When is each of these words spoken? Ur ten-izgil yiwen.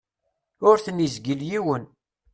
Ur 0.69 0.77
ten-izgil 0.85 1.41
yiwen. 1.49 1.83